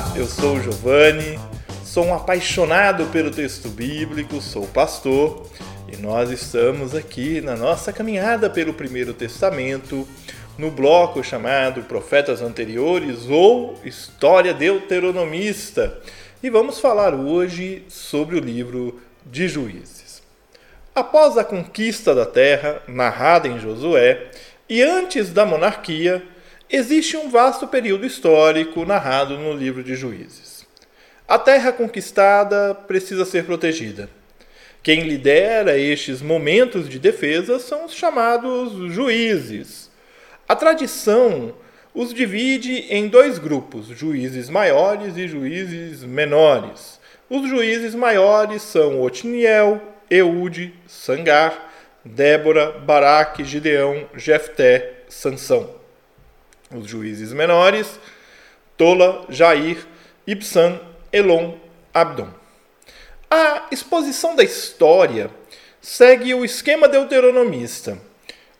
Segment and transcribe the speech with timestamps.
[0.00, 1.38] Olá, eu sou o Giovanni,
[1.84, 5.46] sou um apaixonado pelo texto bíblico, sou pastor
[5.92, 10.08] e nós estamos aqui na nossa caminhada pelo Primeiro Testamento,
[10.56, 16.00] no bloco chamado Profetas Anteriores ou História Deuteronomista.
[16.42, 20.22] E vamos falar hoje sobre o livro de Juízes.
[20.94, 24.30] Após a conquista da terra, narrada em Josué,
[24.66, 26.22] e antes da monarquia,
[26.70, 30.64] existe um vasto período histórico narrado no livro de Juízes.
[31.26, 34.08] A terra conquistada precisa ser protegida.
[34.82, 39.90] Quem lidera estes momentos de defesa são os chamados juízes.
[40.48, 41.54] A tradição
[41.92, 47.00] os divide em dois grupos, juízes maiores e juízes menores.
[47.28, 51.70] Os juízes maiores são Otiniel, Eude, Sangar,
[52.04, 55.79] Débora, Baraque, Gideão, Jefté, Sansão
[56.74, 57.98] os juízes menores,
[58.76, 59.78] Tola, Jair,
[60.26, 60.78] Ibsan,
[61.12, 61.54] Elon,
[61.92, 62.28] Abdon.
[63.30, 65.30] A exposição da história
[65.80, 67.98] segue o esquema deuteronomista.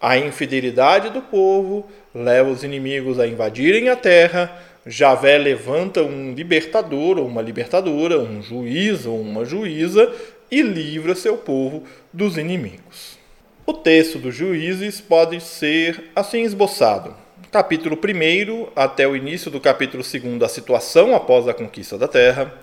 [0.00, 4.50] A infidelidade do povo leva os inimigos a invadirem a terra.
[4.86, 10.12] Javé levanta um libertador ou uma libertadora, um juiz ou uma juíza
[10.50, 13.18] e livra seu povo dos inimigos.
[13.66, 17.14] O texto dos juízes pode ser assim esboçado
[17.50, 22.54] capítulo 1 até o início do capítulo 2, a situação após a conquista da terra.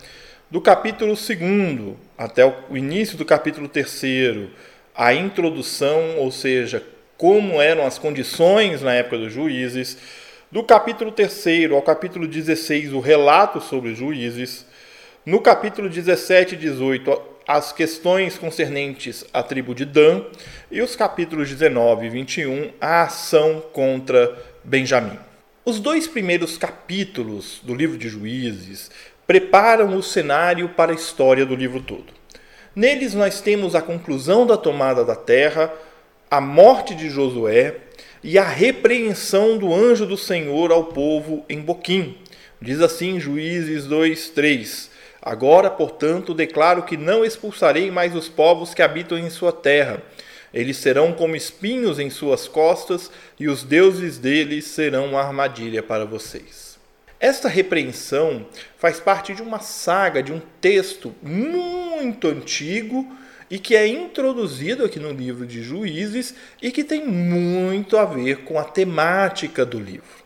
[0.50, 4.50] Do capítulo 2 até o início do capítulo 3,
[4.96, 6.84] a introdução, ou seja,
[7.18, 9.98] como eram as condições na época dos juízes.
[10.52, 14.66] Do capítulo 3 ao capítulo 16, o relato sobre os juízes.
[15.26, 20.24] No capítulo 17 e 18, as questões concernentes à tribo de Dan.
[20.70, 25.18] E os capítulos 19 e 21, a ação contra Benjamim.
[25.64, 28.92] Os dois primeiros capítulos do livro de Juízes
[29.26, 32.08] preparam o cenário para a história do livro todo.
[32.76, 35.72] Neles nós temos a conclusão da tomada da terra,
[36.30, 37.78] a morte de Josué
[38.22, 42.18] e a repreensão do anjo do Senhor ao povo em Boquim.
[42.62, 44.92] Diz assim Juízes 2, 3.
[45.22, 50.04] Agora, portanto, declaro que não expulsarei mais os povos que habitam em sua terra
[50.58, 56.04] eles serão como espinhos em suas costas, e os deuses deles serão uma armadilha para
[56.04, 56.80] vocês.
[57.20, 63.08] Esta repreensão faz parte de uma saga, de um texto muito antigo
[63.52, 68.38] e que é introduzido aqui no livro de Juízes e que tem muito a ver
[68.38, 70.26] com a temática do livro.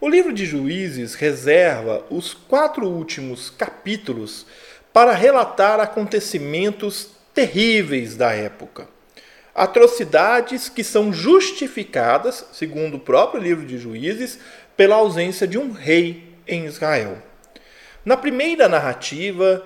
[0.00, 4.44] O livro de Juízes reserva os quatro últimos capítulos
[4.92, 8.88] para relatar acontecimentos terríveis da época
[9.60, 14.38] atrocidades que são justificadas, segundo o próprio livro de Juízes,
[14.74, 17.18] pela ausência de um rei em Israel.
[18.02, 19.62] Na primeira narrativa,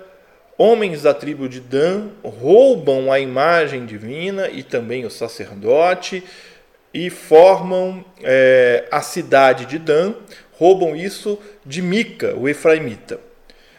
[0.59, 6.25] homens da tribo de Dan roubam a imagem divina e também o sacerdote
[6.93, 10.15] e formam é, a cidade de Dan,
[10.59, 13.21] roubam isso de Mica, o efraimita.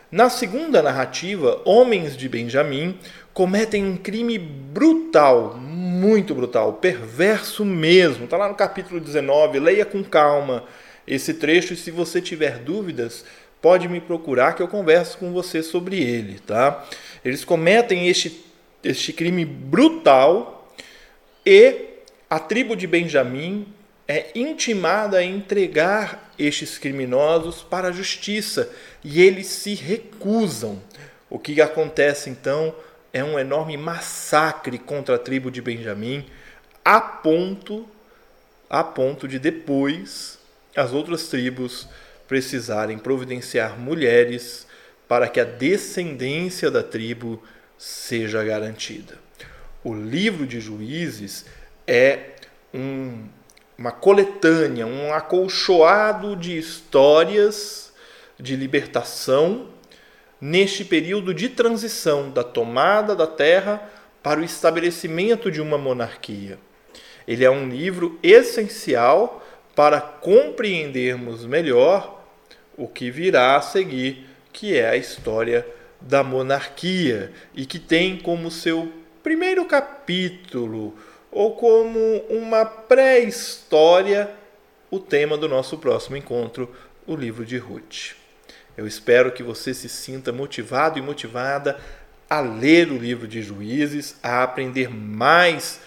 [0.09, 2.97] Na segunda narrativa, homens de Benjamim
[3.33, 5.57] cometem um crime brutal,
[5.95, 8.25] muito brutal, perverso mesmo.
[8.25, 10.65] Está lá no capítulo 19, leia com calma
[11.07, 13.23] esse trecho e se você tiver dúvidas,
[13.61, 16.85] pode me procurar que eu converso com você sobre ele, tá?
[17.23, 18.43] Eles cometem este,
[18.83, 20.71] este crime brutal
[21.45, 21.85] e
[22.29, 23.67] a tribo de Benjamim
[24.07, 28.69] é intimada a entregar estes criminosos para a justiça
[29.03, 30.81] e eles se recusam.
[31.29, 32.75] O que acontece então
[33.15, 36.25] é um enorme massacre contra a tribo de Benjamim,
[36.83, 37.87] a ponto
[38.69, 40.37] a ponto de depois
[40.75, 41.87] as outras tribos
[42.27, 44.67] precisarem providenciar mulheres
[45.07, 47.41] para que a descendência da tribo
[47.77, 49.17] seja garantida.
[49.81, 51.45] O livro de Juízes
[51.87, 52.31] é
[52.73, 53.29] um,
[53.77, 57.93] uma coletânea, um acolchoado de histórias
[58.37, 59.69] de libertação
[60.39, 63.89] neste período de transição da tomada da terra
[64.21, 66.57] para o estabelecimento de uma monarquia.
[67.27, 69.43] Ele é um livro essencial
[69.75, 72.23] para compreendermos melhor
[72.77, 75.65] o que virá a seguir, que é a história
[75.99, 78.91] da monarquia e que tem como seu
[79.23, 80.95] primeiro capítulo
[81.31, 81.99] ou como
[82.29, 84.29] uma pré-história
[84.89, 86.73] o tema do nosso próximo encontro,
[87.05, 88.24] o livro de Ruth.
[88.77, 91.77] Eu espero que você se sinta motivado e motivada
[92.29, 95.79] a ler o livro de Juízes, a aprender mais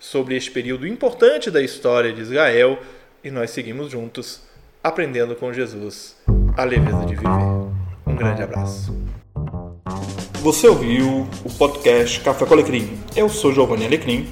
[0.00, 2.80] sobre este período importante da história de Israel
[3.22, 4.42] e nós seguimos juntos
[4.82, 6.16] aprendendo com Jesus.
[6.56, 7.28] a leveza de viver.
[8.04, 8.92] Um grande abraço.
[10.40, 12.98] Você ouviu o podcast Café com Alecrim.
[13.14, 14.28] Eu sou Giovanni Alecrim,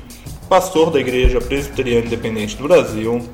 [0.49, 3.25] pastor da Igreja Presbiteriana Independente do Brasil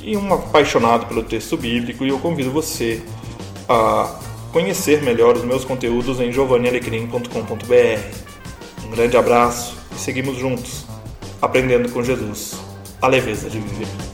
[0.00, 3.02] e um apaixonado pelo texto bíblico, e eu convido você
[3.72, 4.20] a
[4.52, 8.84] conhecer melhor os meus conteúdos em giovannialecrim.com.br.
[8.84, 10.84] Um grande abraço e seguimos juntos,
[11.40, 12.60] aprendendo com Jesus
[13.00, 14.11] a leveza de viver.